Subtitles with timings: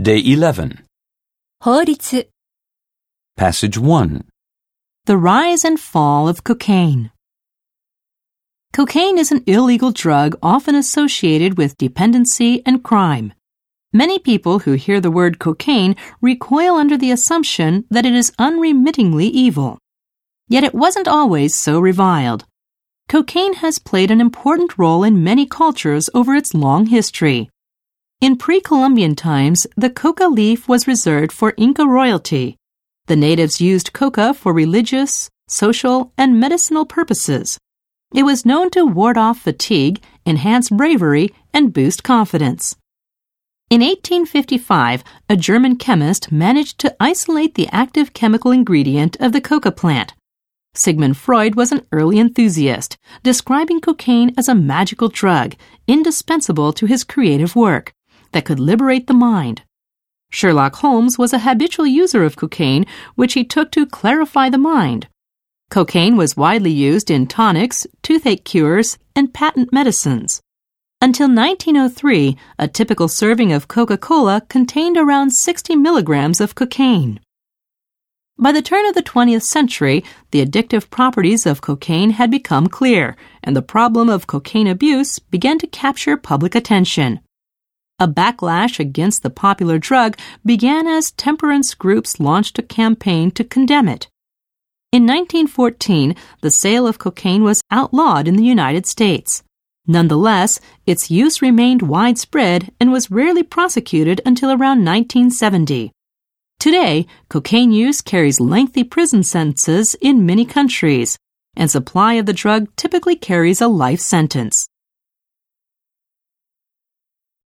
[0.00, 0.84] Day 11.
[1.58, 1.96] 法律
[3.34, 4.22] Passage 1.
[5.06, 7.10] The rise and fall of cocaine.
[8.72, 13.32] Cocaine is an illegal drug often associated with dependency and crime.
[13.92, 19.26] Many people who hear the word cocaine recoil under the assumption that it is unremittingly
[19.26, 19.78] evil.
[20.46, 22.44] Yet it wasn't always so reviled.
[23.08, 27.50] Cocaine has played an important role in many cultures over its long history.
[28.20, 32.56] In pre Columbian times, the coca leaf was reserved for Inca royalty.
[33.06, 37.58] The natives used coca for religious, social, and medicinal purposes.
[38.12, 42.74] It was known to ward off fatigue, enhance bravery, and boost confidence.
[43.70, 49.70] In 1855, a German chemist managed to isolate the active chemical ingredient of the coca
[49.70, 50.14] plant.
[50.74, 55.54] Sigmund Freud was an early enthusiast, describing cocaine as a magical drug,
[55.86, 57.92] indispensable to his creative work,
[58.32, 59.62] that could liberate the mind.
[60.30, 65.08] Sherlock Holmes was a habitual user of cocaine, which he took to clarify the mind.
[65.70, 70.40] Cocaine was widely used in tonics, toothache cures, and patent medicines.
[71.00, 77.20] Until 1903, a typical serving of Coca Cola contained around 60 milligrams of cocaine.
[78.40, 83.16] By the turn of the 20th century, the addictive properties of cocaine had become clear,
[83.42, 87.20] and the problem of cocaine abuse began to capture public attention.
[88.00, 93.88] A backlash against the popular drug began as temperance groups launched a campaign to condemn
[93.88, 94.08] it.
[94.92, 99.42] In 1914, the sale of cocaine was outlawed in the United States.
[99.86, 105.90] Nonetheless, its use remained widespread and was rarely prosecuted until around 1970.
[106.60, 111.18] Today, cocaine use carries lengthy prison sentences in many countries,
[111.56, 114.68] and supply of the drug typically carries a life sentence.